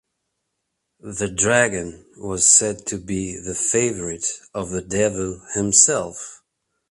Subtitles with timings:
[1.01, 6.41] The dragon was said to be the favourite of the Devil himself.